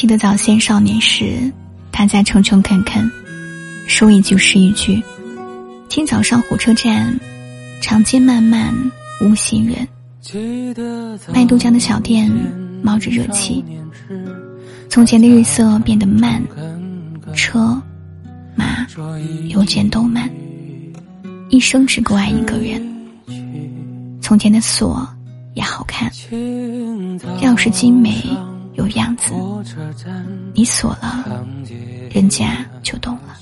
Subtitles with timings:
[0.00, 1.52] 记得早先少年时，
[1.92, 3.06] 他在诚诚恳恳，
[3.86, 5.02] 说一句是一句。
[5.90, 7.14] 今早上火车站，
[7.82, 8.74] 长街漫漫
[9.20, 9.86] 无行人。
[11.34, 12.32] 卖豆浆的小店
[12.82, 13.62] 冒着热气。
[14.88, 16.42] 从前的日色变得慢，
[17.34, 17.78] 车
[18.56, 18.86] 马
[19.50, 20.30] 邮件都慢。
[21.50, 22.82] 一生只够爱一个人。
[24.22, 25.06] 从前的锁
[25.52, 26.10] 也好看，
[27.42, 28.14] 钥匙精美
[28.80, 29.34] 有样子。
[30.54, 31.46] 你锁了，
[32.10, 33.36] 人家就懂了。